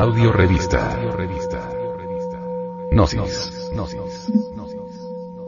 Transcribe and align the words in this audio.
Audio 0.00 0.30
revista. 0.30 0.96
Gnosis. 2.92 3.52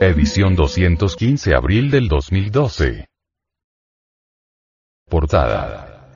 Edición 0.00 0.56
215 0.56 1.54
abril 1.54 1.88
del 1.88 2.08
2012. 2.08 3.06
Portada. 5.08 6.08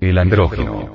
El 0.00 0.16
andrógeno. 0.18 0.88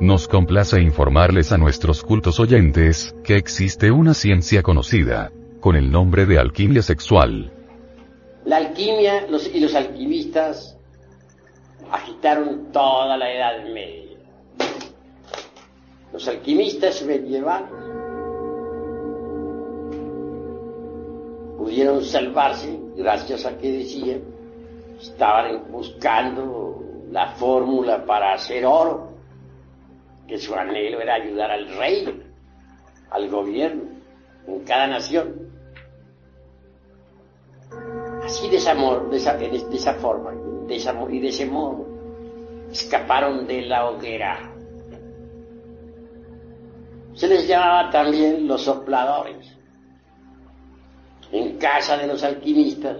Nos 0.00 0.28
complace 0.28 0.80
informarles 0.80 1.50
a 1.50 1.58
nuestros 1.58 2.04
cultos 2.04 2.38
oyentes, 2.38 3.12
que 3.24 3.36
existe 3.36 3.90
una 3.90 4.14
ciencia 4.14 4.62
conocida, 4.62 5.32
con 5.58 5.74
el 5.74 5.90
nombre 5.90 6.26
de 6.26 6.38
alquimia 6.38 6.82
sexual. 6.82 7.52
La 8.44 8.58
alquimia 8.58 9.26
y 9.52 9.58
los 9.58 9.74
alquimistas 9.74 10.77
agitaron 11.90 12.72
toda 12.72 13.16
la 13.16 13.32
Edad 13.32 13.64
Media. 13.72 14.18
Los 16.12 16.26
alquimistas 16.26 17.02
medievales 17.02 17.70
pudieron 21.56 22.02
salvarse 22.02 22.78
gracias 22.96 23.44
a 23.44 23.58
que 23.58 23.72
decían 23.72 24.22
estaban 25.00 25.70
buscando 25.70 26.82
la 27.10 27.28
fórmula 27.32 28.04
para 28.04 28.34
hacer 28.34 28.66
oro, 28.66 29.12
que 30.26 30.38
su 30.38 30.54
anhelo 30.54 31.00
era 31.00 31.14
ayudar 31.14 31.50
al 31.50 31.68
rey, 31.76 32.22
al 33.10 33.28
gobierno, 33.28 33.84
en 34.46 34.64
cada 34.64 34.86
nación. 34.86 35.47
Así 38.38 38.48
de 38.50 38.58
esa, 38.58 38.72
esa, 39.10 39.34
de 39.36 39.56
esa 39.56 39.94
forma, 39.94 40.30
de 40.68 40.76
esa, 40.76 40.94
y 41.10 41.18
de 41.18 41.26
ese 41.26 41.44
modo, 41.44 41.88
escaparon 42.70 43.48
de 43.48 43.62
la 43.62 43.90
hoguera. 43.90 44.54
Se 47.14 47.26
les 47.26 47.48
llamaba 47.48 47.90
también 47.90 48.46
los 48.46 48.62
sopladores. 48.62 49.58
En 51.32 51.58
casa 51.58 51.96
de 51.96 52.06
los 52.06 52.22
alquimistas 52.22 52.98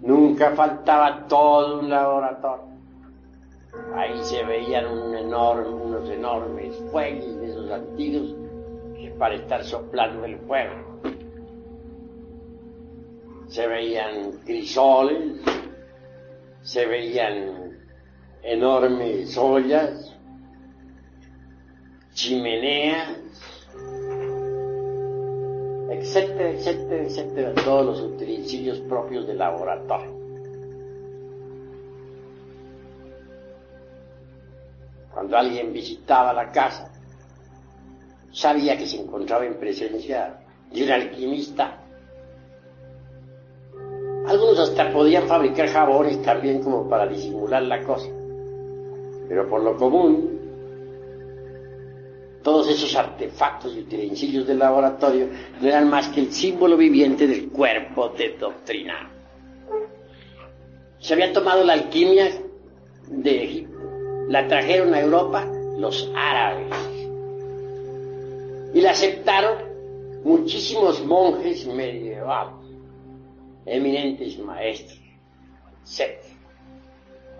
nunca 0.00 0.52
faltaba 0.52 1.26
todo 1.28 1.80
un 1.80 1.90
laboratorio. 1.90 2.64
Ahí 3.94 4.24
se 4.24 4.42
veían 4.42 4.86
unos 4.86 6.08
enormes 6.08 6.74
fuegos 6.90 7.40
de 7.42 7.46
esos 7.46 7.70
antiguos 7.70 8.34
para 9.18 9.34
estar 9.34 9.62
soplando 9.64 10.24
el 10.24 10.38
fuego. 10.38 10.89
Se 13.50 13.66
veían 13.66 14.32
crisoles, 14.44 15.40
se 16.62 16.86
veían 16.86 17.78
enormes 18.42 19.36
ollas, 19.36 20.16
chimeneas, 22.14 23.18
etcétera, 25.90 26.50
etcétera, 26.50 27.02
etcétera, 27.02 27.54
todos 27.64 27.86
los 27.86 28.00
utensilios 28.00 28.78
propios 28.80 29.26
del 29.26 29.38
laboratorio. 29.38 30.16
Cuando 35.12 35.36
alguien 35.36 35.72
visitaba 35.72 36.32
la 36.32 36.52
casa, 36.52 36.92
sabía 38.32 38.78
que 38.78 38.86
se 38.86 39.00
encontraba 39.02 39.44
en 39.44 39.58
presencia 39.58 40.38
de 40.72 40.84
un 40.84 40.90
alquimista. 40.90 41.79
Podían 44.88 45.26
fabricar 45.26 45.68
jabones 45.68 46.22
también 46.22 46.62
como 46.62 46.88
para 46.88 47.06
disimular 47.06 47.62
la 47.62 47.82
cosa. 47.82 48.08
Pero 49.28 49.48
por 49.48 49.62
lo 49.62 49.76
común, 49.76 50.40
todos 52.42 52.68
esos 52.70 52.94
artefactos 52.96 53.74
y 53.76 53.80
utensilios 53.80 54.46
del 54.46 54.58
laboratorio 54.58 55.28
no 55.60 55.68
eran 55.68 55.88
más 55.88 56.08
que 56.08 56.20
el 56.20 56.32
símbolo 56.32 56.76
viviente 56.76 57.26
del 57.26 57.48
cuerpo 57.50 58.08
de 58.10 58.36
doctrina. 58.38 59.10
Se 60.98 61.14
había 61.14 61.32
tomado 61.32 61.64
la 61.64 61.74
alquimia 61.74 62.30
de 63.08 63.44
Egipto, 63.44 63.78
la 64.28 64.48
trajeron 64.48 64.94
a 64.94 65.00
Europa 65.00 65.46
los 65.78 66.10
árabes 66.14 66.74
y 68.72 68.80
la 68.80 68.90
aceptaron 68.90 69.70
muchísimos 70.24 71.04
monjes 71.04 71.66
medievales, 71.66 72.59
eminentes 73.66 74.38
maestros, 74.38 75.00
etc. 75.84 76.22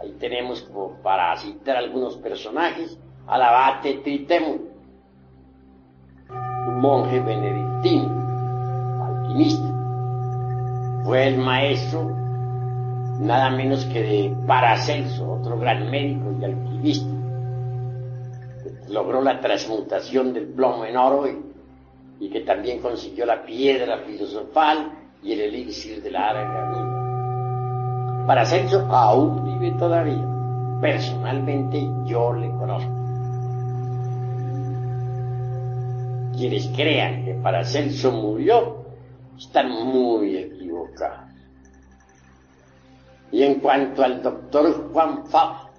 Ahí 0.02 0.12
tenemos 0.18 0.62
como 0.62 0.94
para 1.02 1.36
citar 1.36 1.76
algunos 1.76 2.16
personajes 2.16 2.98
al 3.26 3.42
abate 3.42 3.94
Tritemo, 4.02 4.58
un 6.68 6.80
monje 6.80 7.20
benedictino, 7.20 9.04
alquimista. 9.04 11.02
Fue 11.04 11.28
el 11.28 11.38
maestro 11.38 12.20
nada 13.20 13.50
menos 13.50 13.84
que 13.86 14.02
de 14.02 14.36
Paracelso, 14.46 15.32
otro 15.32 15.58
gran 15.58 15.90
médico 15.90 16.32
y 16.40 16.44
alquimista. 16.44 17.14
Logró 18.88 19.22
la 19.22 19.40
transmutación 19.40 20.32
del 20.32 20.46
plomo 20.48 20.84
en 20.84 20.96
oro 20.96 21.28
y, 22.18 22.28
que 22.30 22.40
también 22.40 22.80
consiguió 22.80 23.26
la 23.26 23.44
piedra 23.44 23.98
filosofal 23.98 24.92
y 25.22 25.32
el 25.32 25.40
elixir 25.40 26.02
de 26.02 26.10
la 26.10 26.32
larga 26.32 26.70
vida. 26.70 28.26
Paracelso 28.26 28.86
aún 28.90 29.44
vive 29.44 29.76
todavía. 29.78 30.26
Personalmente 30.80 31.86
yo 32.06 32.32
le 32.32 32.48
conozco. 32.50 32.90
Quienes 36.36 36.68
crean 36.68 37.24
que 37.24 37.34
Paracelso 37.34 38.12
murió 38.12 38.86
están 39.36 39.70
muy 39.70 40.36
equivocados. 40.36 41.30
Y 43.32 43.42
en 43.42 43.60
cuanto 43.60 44.02
al 44.02 44.22
doctor 44.22 44.90
Juan 44.92 45.26
Fausto, 45.26 45.70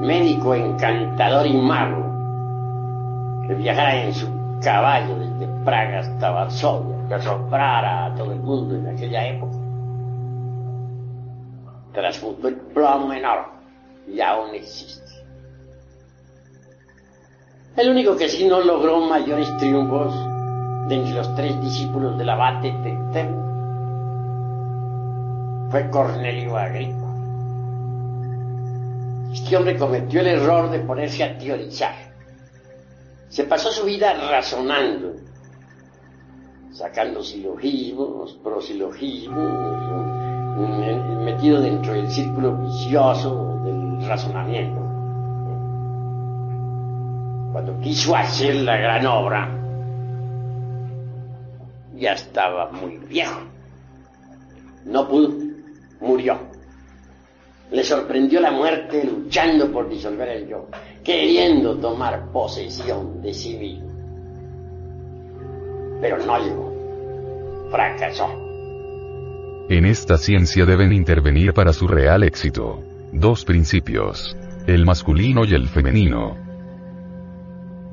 médico 0.00 0.54
encantador 0.54 1.46
y 1.46 1.56
mago, 1.56 3.46
que 3.46 3.54
viajara 3.54 4.04
en 4.04 4.12
su 4.12 4.28
caballo 4.62 5.18
desde 5.18 5.46
Praga 5.64 6.00
hasta 6.00 6.30
Varsovia, 6.30 6.97
que 7.08 7.14
asombrara 7.14 8.06
a 8.06 8.14
todo 8.14 8.32
el 8.32 8.40
mundo 8.40 8.76
en 8.76 8.86
aquella 8.88 9.26
época, 9.26 9.56
transmutó 11.92 12.48
el 12.48 12.56
plomo 12.56 13.12
en 13.12 13.24
oro 13.24 13.48
y 14.06 14.20
aún 14.20 14.54
existe. 14.54 15.02
El 17.76 17.90
único 17.90 18.16
que 18.16 18.28
sí 18.28 18.46
no 18.46 18.60
logró 18.60 19.00
mayores 19.00 19.56
triunfos 19.56 20.12
de 20.88 20.96
entre 20.96 21.14
los 21.14 21.34
tres 21.34 21.60
discípulos 21.60 22.18
del 22.18 22.28
abate 22.28 22.72
Tectemo 22.82 23.48
fue 25.70 25.90
Cornelio 25.90 26.56
Agripa. 26.56 27.06
Este 29.32 29.56
hombre 29.56 29.76
cometió 29.76 30.20
el 30.20 30.26
error 30.26 30.70
de 30.70 30.80
ponerse 30.80 31.22
a 31.22 31.38
teorizar. 31.38 31.94
Se 33.28 33.44
pasó 33.44 33.70
su 33.70 33.84
vida 33.84 34.14
razonando, 34.14 35.12
sacando 36.72 37.22
silogismos, 37.22 38.38
prosilogismos, 38.42 39.78
metido 41.24 41.60
dentro 41.60 41.92
del 41.92 42.08
círculo 42.10 42.56
vicioso 42.56 43.60
del 43.64 44.06
razonamiento. 44.06 44.80
Cuando 47.52 47.78
quiso 47.80 48.14
hacer 48.14 48.56
la 48.56 48.76
gran 48.76 49.06
obra, 49.06 49.48
ya 51.94 52.12
estaba 52.12 52.70
muy 52.70 52.98
viejo. 52.98 53.40
No 54.84 55.08
pudo, 55.08 55.34
murió. 56.00 56.38
Le 57.70 57.84
sorprendió 57.84 58.40
la 58.40 58.50
muerte 58.50 59.04
luchando 59.04 59.70
por 59.70 59.88
disolver 59.88 60.28
el 60.28 60.48
yo, 60.48 60.68
queriendo 61.04 61.76
tomar 61.76 62.30
posesión 62.32 63.20
de 63.20 63.34
sí 63.34 63.56
mismo. 63.56 63.87
Pero 66.00 66.18
no 66.24 66.38
llegó. 66.38 67.68
Fracasó. 67.70 68.28
En 69.68 69.84
esta 69.84 70.16
ciencia 70.16 70.64
deben 70.64 70.92
intervenir 70.92 71.52
para 71.52 71.72
su 71.72 71.86
real 71.86 72.22
éxito. 72.22 72.82
Dos 73.12 73.44
principios. 73.44 74.36
El 74.66 74.86
masculino 74.86 75.44
y 75.44 75.54
el 75.54 75.68
femenino. 75.68 76.36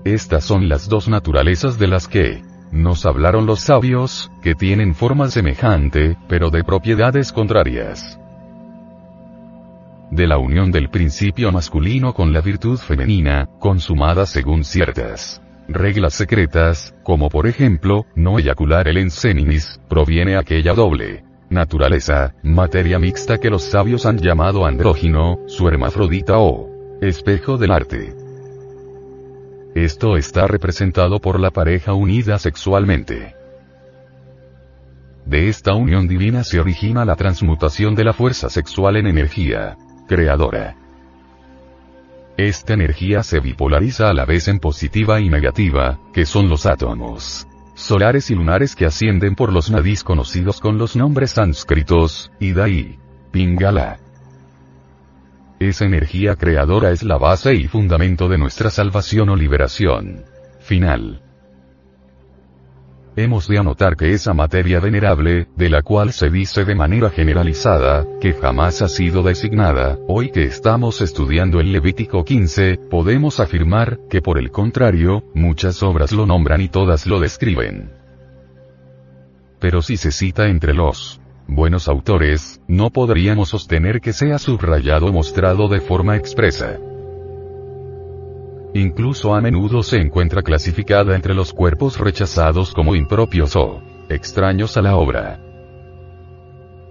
Estas 0.03 0.43
son 0.43 0.69
las 0.69 0.87
dos 0.87 1.07
naturalezas 1.07 1.79
de 1.79 1.87
las 1.87 2.07
que 2.07 2.43
nos 2.71 3.05
hablaron 3.05 3.45
los 3.45 3.61
sabios, 3.61 4.31
que 4.41 4.53
tienen 4.55 4.93
forma 4.93 5.29
semejante, 5.29 6.17
pero 6.27 6.49
de 6.49 6.63
propiedades 6.63 7.31
contrarias 7.31 8.19
de 10.11 10.27
la 10.27 10.37
unión 10.37 10.71
del 10.71 10.89
principio 10.89 11.51
masculino 11.51 12.13
con 12.13 12.31
la 12.31 12.41
virtud 12.41 12.77
femenina, 12.77 13.49
consumada 13.59 14.25
según 14.25 14.63
ciertas 14.63 15.41
reglas 15.67 16.13
secretas, 16.13 16.93
como 17.03 17.29
por 17.29 17.47
ejemplo, 17.47 18.05
no 18.15 18.39
eyacular 18.39 18.87
el 18.87 18.97
enseninis, 18.97 19.79
proviene 19.89 20.37
aquella 20.37 20.73
doble 20.73 21.23
naturaleza, 21.49 22.33
materia 22.43 22.99
mixta 22.99 23.37
que 23.37 23.49
los 23.49 23.63
sabios 23.63 24.05
han 24.05 24.17
llamado 24.17 24.65
andrógino, 24.65 25.39
su 25.47 25.67
hermafrodita 25.67 26.37
o 26.39 26.69
espejo 27.01 27.57
del 27.57 27.71
arte. 27.71 28.13
Esto 29.75 30.17
está 30.17 30.47
representado 30.47 31.19
por 31.19 31.39
la 31.39 31.51
pareja 31.51 31.93
unida 31.93 32.39
sexualmente. 32.39 33.35
De 35.25 35.49
esta 35.49 35.73
unión 35.73 36.07
divina 36.07 36.43
se 36.43 36.59
origina 36.59 37.03
la 37.03 37.15
transmutación 37.15 37.95
de 37.95 38.03
la 38.03 38.13
fuerza 38.13 38.49
sexual 38.49 38.95
en 38.95 39.07
energía 39.07 39.75
creadora. 40.07 40.75
Esta 42.37 42.73
energía 42.73 43.23
se 43.23 43.39
bipolariza 43.39 44.09
a 44.09 44.13
la 44.13 44.25
vez 44.25 44.47
en 44.47 44.59
positiva 44.59 45.21
y 45.21 45.29
negativa, 45.29 45.99
que 46.13 46.25
son 46.25 46.49
los 46.49 46.65
átomos 46.65 47.47
solares 47.75 48.31
y 48.31 48.35
lunares 48.35 48.75
que 48.75 48.85
ascienden 48.85 49.35
por 49.35 49.51
los 49.51 49.69
nadis 49.69 50.03
conocidos 50.03 50.61
con 50.61 50.77
los 50.77 50.95
nombres 50.95 51.31
sánscritos, 51.31 52.31
Ida 52.39 52.69
y 52.69 52.97
Pingala. 53.31 53.99
Esa 55.59 55.85
energía 55.85 56.35
creadora 56.35 56.91
es 56.91 57.03
la 57.03 57.17
base 57.17 57.53
y 57.53 57.67
fundamento 57.67 58.27
de 58.27 58.37
nuestra 58.37 58.69
salvación 58.69 59.29
o 59.29 59.35
liberación 59.35 60.23
final 60.61 61.24
hemos 63.15 63.47
de 63.47 63.57
anotar 63.57 63.95
que 63.95 64.11
esa 64.11 64.33
materia 64.33 64.79
venerable, 64.79 65.47
de 65.55 65.69
la 65.69 65.81
cual 65.81 66.11
se 66.11 66.29
dice 66.29 66.65
de 66.65 66.75
manera 66.75 67.09
generalizada, 67.09 68.05
que 68.19 68.33
jamás 68.33 68.81
ha 68.81 68.87
sido 68.87 69.23
designada, 69.23 69.97
hoy 70.07 70.31
que 70.31 70.43
estamos 70.43 71.01
estudiando 71.01 71.59
el 71.59 71.71
Levítico 71.71 72.23
15, 72.23 72.79
podemos 72.89 73.39
afirmar, 73.39 73.99
que 74.09 74.21
por 74.21 74.37
el 74.37 74.51
contrario, 74.51 75.23
muchas 75.33 75.81
obras 75.83 76.11
lo 76.11 76.25
nombran 76.25 76.61
y 76.61 76.69
todas 76.69 77.07
lo 77.07 77.19
describen. 77.19 77.91
Pero 79.59 79.81
si 79.81 79.97
se 79.97 80.11
cita 80.11 80.47
entre 80.47 80.73
los 80.73 81.19
buenos 81.47 81.87
autores, 81.87 82.61
no 82.67 82.89
podríamos 82.89 83.49
sostener 83.49 84.01
que 84.01 84.13
sea 84.13 84.37
subrayado 84.39 85.07
o 85.07 85.11
mostrado 85.11 85.67
de 85.67 85.79
forma 85.79 86.17
expresa. 86.17 86.77
Incluso 88.75 89.33
a 89.33 89.39
menudo 89.39 89.83
se 89.83 90.01
encuentra 90.01 90.41
clasificada 90.41 91.15
entre 91.15 91.33
los 91.33 91.53
cuerpos 91.53 91.97
rechazados 91.97 92.73
como 92.73 92.93
impropios 92.93 93.55
o 93.55 93.81
extraños 94.09 94.75
a 94.75 94.81
la 94.81 94.97
obra. 94.97 95.39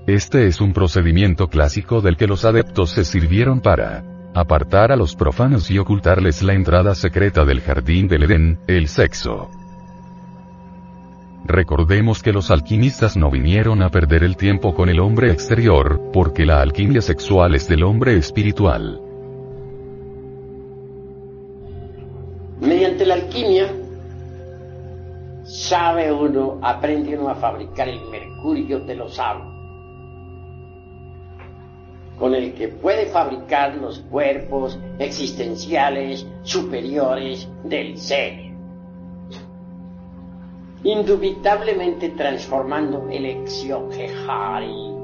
Este 0.07 0.47
es 0.47 0.63
un 0.63 0.73
procedimiento 0.73 1.49
clásico 1.49 2.01
del 2.01 2.17
que 2.17 2.27
los 2.27 2.47
adeptos 2.47 2.93
se 2.93 3.05
sirvieron 3.05 3.61
para 3.61 4.03
apartar 4.35 4.93
a 4.93 4.97
los 4.97 5.15
profanos 5.15 5.71
y 5.71 5.79
ocultarles 5.79 6.43
la 6.43 6.55
entrada 6.55 6.95
secreta 6.95 7.45
del 7.45 7.61
jardín 7.61 8.09
del 8.09 8.23
Edén, 8.23 8.59
el 8.67 8.89
sexo. 8.89 9.51
Recordemos 11.45 12.23
que 12.23 12.33
los 12.33 12.51
alquimistas 12.51 13.15
no 13.15 13.31
vinieron 13.31 13.83
a 13.83 13.91
perder 13.91 14.25
el 14.25 14.39
tiempo 14.39 14.75
con 14.75 14.89
el 14.89 15.01
hombre 15.01 15.31
exterior, 15.31 16.01
porque 16.15 16.47
la 16.47 16.63
alquimia 16.63 17.03
sexual 17.03 17.55
es 17.55 17.69
del 17.69 17.83
hombre 17.83 18.17
espiritual. 18.17 19.03
La 22.97 23.15
alquimia, 23.15 23.71
sabe 25.45 26.13
uno, 26.13 26.59
aprende 26.63 27.19
uno 27.19 27.29
a 27.29 27.35
fabricar 27.35 27.89
el 27.89 28.01
mercurio 28.03 28.81
de 28.81 28.95
los 28.95 29.17
sabios, 29.17 29.53
con 32.17 32.35
el 32.35 32.55
que 32.55 32.69
puede 32.69 33.07
fabricar 33.07 33.75
los 33.75 33.99
cuerpos 33.99 34.79
existenciales 34.99 36.25
superiores 36.45 37.49
del 37.65 37.99
ser, 37.99 38.53
indubitablemente 40.85 42.11
transformando 42.11 43.09
el 43.11 43.27
exiohari, 43.27 44.95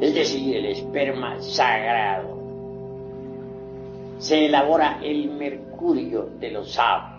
es 0.00 0.14
decir, 0.14 0.56
el 0.56 0.66
esperma 0.66 1.42
sagrado, 1.42 2.37
se 4.18 4.46
elabora 4.46 5.00
el 5.02 5.30
mercurio 5.30 6.30
de 6.38 6.50
los 6.50 6.72
sabios. 6.72 7.18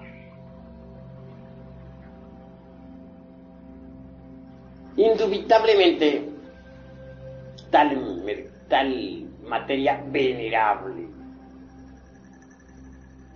Indubitablemente, 4.97 6.29
tal, 7.71 8.23
tal 8.67 9.25
materia 9.47 10.03
venerable 10.11 11.19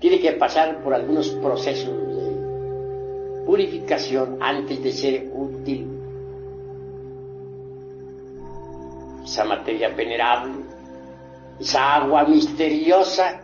tiene 0.03 0.19
que 0.19 0.33
pasar 0.33 0.83
por 0.83 0.93
algunos 0.93 1.29
procesos 1.29 1.95
de 2.17 3.43
purificación 3.45 4.37
antes 4.41 4.83
de 4.83 4.91
ser 4.91 5.31
útil. 5.33 5.87
Esa 9.23 9.45
materia 9.45 9.87
venerable, 9.95 10.55
esa 11.59 11.95
agua 11.95 12.25
misteriosa 12.25 13.41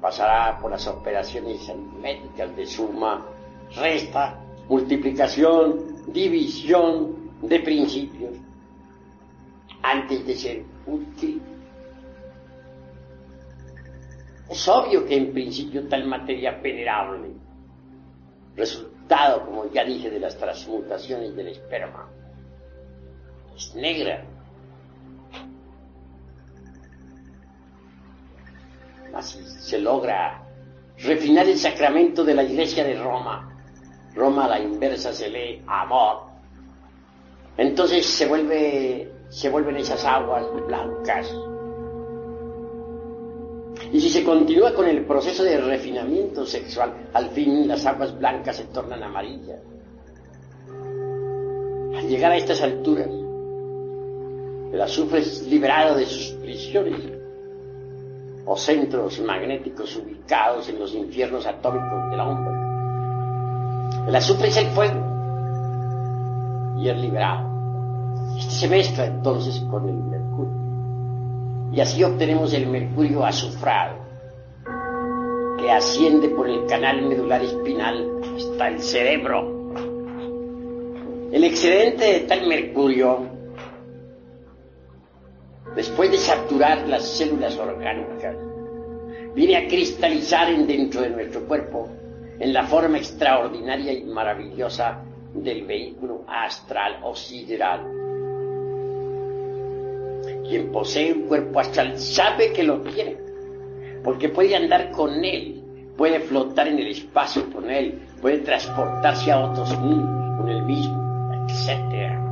pasará 0.00 0.58
por 0.60 0.70
las 0.70 0.86
operaciones 0.86 1.68
aritméticas 1.68 2.54
de 2.56 2.66
suma, 2.66 3.26
resta, 3.74 4.38
multiplicación, 4.68 6.12
división 6.12 7.32
de 7.42 7.60
principios, 7.60 8.34
antes 9.82 10.26
de 10.26 10.34
ser 10.34 10.64
útil. 10.86 11.42
Es 14.48 14.66
obvio 14.68 15.04
que 15.04 15.16
en 15.16 15.32
principio 15.32 15.86
tal 15.88 16.06
materia 16.06 16.52
venerable, 16.52 17.32
resultado, 18.56 19.44
como 19.44 19.70
ya 19.70 19.84
dije, 19.84 20.10
de 20.10 20.20
las 20.20 20.36
transmutaciones 20.38 21.36
del 21.36 21.48
esperma, 21.48 22.08
es 23.54 23.74
negra, 23.74 24.24
Se 29.22 29.78
logra 29.78 30.42
refinar 30.98 31.48
el 31.48 31.58
sacramento 31.58 32.24
de 32.24 32.34
la 32.34 32.42
iglesia 32.42 32.84
de 32.84 32.94
Roma. 33.00 33.54
Roma 34.14 34.46
a 34.46 34.48
la 34.48 34.60
inversa 34.60 35.12
se 35.12 35.28
lee 35.28 35.62
amor. 35.66 36.22
Entonces 37.56 38.06
se 38.06 38.26
vuelven 38.26 39.76
esas 39.76 40.04
aguas 40.04 40.46
blancas. 40.66 41.32
Y 43.92 44.00
si 44.00 44.10
se 44.10 44.24
continúa 44.24 44.74
con 44.74 44.86
el 44.86 45.04
proceso 45.04 45.44
de 45.44 45.58
refinamiento 45.58 46.44
sexual, 46.44 47.08
al 47.12 47.30
fin 47.30 47.66
las 47.66 47.86
aguas 47.86 48.16
blancas 48.18 48.56
se 48.56 48.64
tornan 48.64 49.02
amarillas. 49.02 49.60
Al 51.96 52.06
llegar 52.08 52.32
a 52.32 52.36
estas 52.36 52.60
alturas, 52.60 53.08
el 54.72 54.80
azufre 54.80 55.20
es 55.20 55.42
liberado 55.46 55.96
de 55.96 56.06
sus 56.06 56.32
prisiones 56.40 57.17
o 58.50 58.56
centros 58.56 59.20
magnéticos 59.20 59.94
ubicados 59.96 60.70
en 60.70 60.78
los 60.78 60.94
infiernos 60.94 61.46
atómicos 61.46 62.10
del 62.10 62.20
hombre. 62.20 62.54
El 64.08 64.16
azufre 64.16 64.48
es 64.48 64.56
el 64.56 64.68
fuego 64.68 64.98
y 66.78 66.88
es 66.88 66.96
liberado. 66.96 67.46
Este 68.38 68.50
se 68.52 68.68
mezcla 68.68 69.04
entonces 69.04 69.60
con 69.70 69.86
el 69.86 69.96
mercurio. 69.96 70.54
Y 71.72 71.80
así 71.82 72.02
obtenemos 72.02 72.54
el 72.54 72.66
mercurio 72.68 73.22
azufrado, 73.22 73.96
que 75.58 75.70
asciende 75.70 76.30
por 76.30 76.48
el 76.48 76.64
canal 76.66 77.02
medular 77.02 77.42
espinal 77.42 78.08
hasta 78.34 78.68
el 78.68 78.80
cerebro. 78.80 79.74
El 81.32 81.44
excedente 81.44 82.04
de 82.04 82.20
tal 82.20 82.48
mercurio 82.48 83.37
después 85.78 86.10
de 86.10 86.18
saturar 86.18 86.88
las 86.88 87.04
células 87.04 87.56
orgánicas, 87.56 88.34
viene 89.32 89.56
a 89.58 89.68
cristalizar 89.68 90.50
en 90.50 90.66
dentro 90.66 91.02
de 91.02 91.10
nuestro 91.10 91.46
cuerpo 91.46 91.88
en 92.40 92.52
la 92.52 92.66
forma 92.66 92.98
extraordinaria 92.98 93.92
y 93.92 94.02
maravillosa 94.02 95.04
del 95.32 95.64
vehículo 95.66 96.24
astral 96.26 96.98
o 97.04 97.14
sideral. 97.14 97.84
Quien 100.48 100.72
posee 100.72 101.12
un 101.12 101.28
cuerpo 101.28 101.60
astral 101.60 101.96
sabe 101.96 102.52
que 102.52 102.64
lo 102.64 102.80
tiene, 102.80 103.16
porque 104.02 104.30
puede 104.30 104.56
andar 104.56 104.90
con 104.90 105.24
él, 105.24 105.62
puede 105.96 106.18
flotar 106.18 106.66
en 106.66 106.80
el 106.80 106.88
espacio 106.88 107.48
con 107.52 107.70
él, 107.70 108.00
puede 108.20 108.38
transportarse 108.38 109.30
a 109.30 109.38
otros 109.48 109.78
mundos 109.78 110.38
con 110.38 110.48
él 110.48 110.62
mismo, 110.62 111.46
etc. 111.48 112.27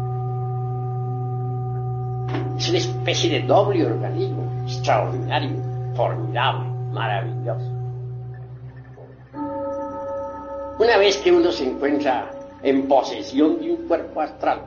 Es 2.58 2.68
una 2.68 2.78
especie 2.78 3.30
de 3.30 3.46
doble 3.46 3.86
organismo, 3.86 4.42
extraordinario, 4.64 5.56
formidable, 5.94 6.68
maravilloso. 6.92 7.70
Una 10.78 10.98
vez 10.98 11.16
que 11.18 11.32
uno 11.32 11.52
se 11.52 11.68
encuentra 11.68 12.30
en 12.62 12.88
posesión 12.88 13.58
de 13.60 13.70
un 13.72 13.88
cuerpo 13.88 14.20
astral, 14.20 14.62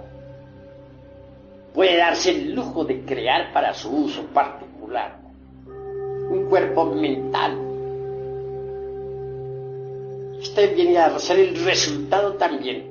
puede 1.74 1.98
darse 1.98 2.32
el 2.32 2.54
lujo 2.54 2.84
de 2.84 3.02
crear 3.06 3.54
para 3.54 3.74
su 3.74 3.90
uso 3.90 4.24
particular 4.34 5.20
un 6.30 6.46
cuerpo 6.46 6.86
mental. 6.86 7.58
Este 10.42 10.68
viene 10.68 10.98
a 10.98 11.18
ser 11.20 11.40
el 11.40 11.66
resultado 11.66 12.34
también 12.36 12.86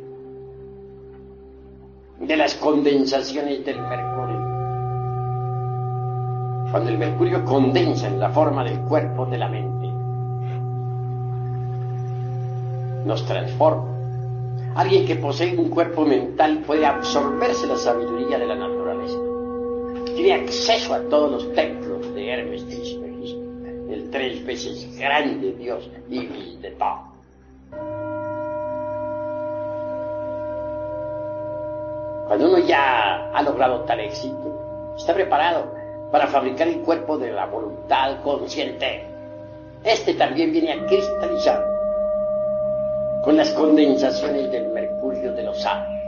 de 2.20 2.36
las 2.36 2.54
condensaciones 2.54 3.64
del 3.64 3.80
mercurio. 3.80 4.17
Cuando 6.70 6.90
el 6.90 6.98
mercurio 6.98 7.44
condensa 7.46 8.08
en 8.08 8.20
la 8.20 8.28
forma 8.28 8.62
del 8.62 8.80
cuerpo 8.80 9.24
de 9.24 9.38
la 9.38 9.48
mente, 9.48 9.88
nos 13.06 13.24
transforma. 13.24 13.86
Alguien 14.74 15.06
que 15.06 15.16
posee 15.16 15.56
un 15.56 15.70
cuerpo 15.70 16.04
mental 16.04 16.58
puede 16.66 16.84
absorberse 16.84 17.66
la 17.66 17.76
sabiduría 17.76 18.38
de 18.38 18.46
la 18.46 18.54
naturaleza. 18.54 19.16
Tiene 20.14 20.34
acceso 20.34 20.92
a 20.92 21.00
todos 21.08 21.30
los 21.30 21.54
templos 21.54 22.14
de 22.14 22.28
Hermes 22.28 22.66
Trismegisto, 22.66 23.40
el 23.90 24.10
tres 24.10 24.44
veces 24.44 24.94
grande 24.98 25.52
Dios 25.52 25.88
y 26.10 26.26
de 26.58 26.70
todo. 26.72 27.08
Cuando 32.26 32.46
uno 32.46 32.58
ya 32.58 33.30
ha 33.32 33.42
logrado 33.42 33.80
tal 33.84 34.00
éxito, 34.00 34.94
está 34.98 35.14
preparado 35.14 35.77
para 36.10 36.26
fabricar 36.26 36.68
el 36.68 36.80
cuerpo 36.80 37.18
de 37.18 37.32
la 37.32 37.46
voluntad 37.46 38.20
consciente. 38.22 39.04
Este 39.84 40.14
también 40.14 40.52
viene 40.52 40.72
a 40.72 40.86
cristalizar 40.86 41.64
con 43.22 43.36
las 43.36 43.50
condensaciones 43.52 44.50
del 44.50 44.68
mercurio 44.68 45.32
de 45.32 45.42
los 45.42 45.64
años. 45.64 45.98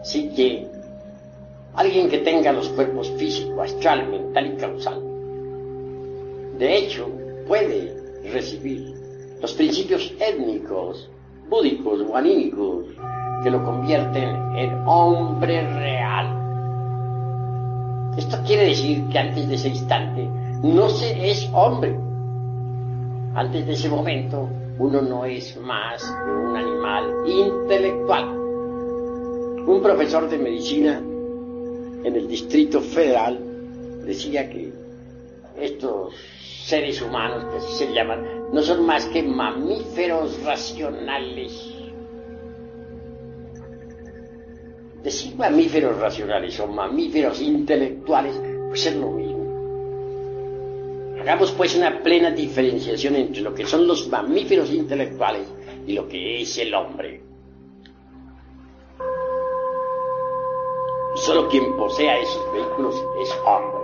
Así 0.00 0.28
que 0.30 0.66
alguien 1.74 2.10
que 2.10 2.18
tenga 2.18 2.52
los 2.52 2.68
cuerpos 2.70 3.10
físico, 3.12 3.62
astral, 3.62 4.08
mental 4.08 4.46
y 4.46 4.56
causal, 4.56 5.00
de 6.58 6.76
hecho, 6.76 7.08
puede 7.48 7.92
recibir 8.32 8.94
los 9.40 9.52
principios 9.54 10.12
étnicos 10.20 11.10
búdicos 11.48 12.00
o 12.08 12.16
anímicos 12.16 12.86
que 13.42 13.50
lo 13.50 13.64
convierten 13.64 14.56
en 14.56 14.82
hombre 14.86 15.66
real. 15.74 16.44
Esto 18.16 18.38
quiere 18.46 18.66
decir 18.66 19.08
que 19.08 19.18
antes 19.18 19.48
de 19.48 19.54
ese 19.54 19.68
instante 19.68 20.28
no 20.62 20.88
se 20.88 21.30
es 21.30 21.50
hombre. 21.52 21.98
Antes 23.34 23.66
de 23.66 23.72
ese 23.72 23.88
momento 23.88 24.48
uno 24.78 25.02
no 25.02 25.24
es 25.24 25.56
más 25.60 26.02
que 26.02 26.30
un 26.30 26.56
animal 26.56 27.12
intelectual. 27.26 28.28
Un 29.66 29.80
profesor 29.82 30.28
de 30.28 30.38
medicina 30.38 30.98
en 32.04 32.16
el 32.16 32.28
Distrito 32.28 32.80
Federal 32.80 33.38
decía 34.04 34.48
que 34.50 34.72
estos 35.60 36.14
seres 36.64 37.00
humanos, 37.02 37.44
que 37.50 37.58
así 37.58 37.84
se 37.84 37.92
llaman, 37.92 38.24
no 38.52 38.62
son 38.62 38.86
más 38.86 39.06
que 39.06 39.22
mamíferos 39.22 40.42
racionales. 40.42 41.73
Decir 45.04 45.36
mamíferos 45.36 46.00
racionales 46.00 46.58
o 46.60 46.66
mamíferos 46.66 47.42
intelectuales, 47.42 48.34
pues 48.68 48.86
es 48.86 48.96
lo 48.96 49.10
mismo. 49.10 49.44
Hagamos 51.20 51.52
pues 51.52 51.76
una 51.76 52.02
plena 52.02 52.30
diferenciación 52.30 53.16
entre 53.16 53.42
lo 53.42 53.54
que 53.54 53.66
son 53.66 53.86
los 53.86 54.08
mamíferos 54.08 54.72
intelectuales 54.72 55.46
y 55.86 55.92
lo 55.92 56.08
que 56.08 56.40
es 56.40 56.56
el 56.56 56.72
hombre. 56.72 57.20
Solo 61.16 61.50
quien 61.50 61.76
posea 61.76 62.18
esos 62.18 62.52
vehículos 62.54 62.94
es 63.22 63.30
hombre. 63.46 63.83